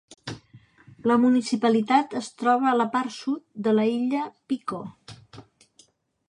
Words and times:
La 1.11 1.17
municipalitat 1.25 2.15
es 2.21 2.29
troba 2.43 2.71
a 2.71 2.79
la 2.79 2.87
part 2.97 3.15
sud 3.19 3.45
de 3.69 3.75
la 3.81 3.87
illa 3.93 4.25
Pico. 4.55 4.83